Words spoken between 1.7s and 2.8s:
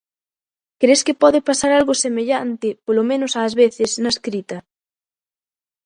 algo semellante,